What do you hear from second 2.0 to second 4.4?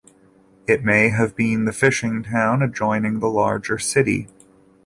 town adjoining the larger city.